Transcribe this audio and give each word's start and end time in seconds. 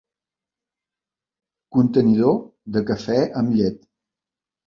Contenidor 1.77 2.39
de 2.77 2.83
cafè 2.87 3.19
amb 3.43 3.57
llet. 3.59 3.85